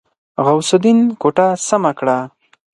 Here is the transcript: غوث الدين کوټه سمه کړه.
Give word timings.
غوث 0.45 0.69
الدين 0.75 0.99
کوټه 1.21 1.47
سمه 1.67 1.91
کړه. 1.99 2.17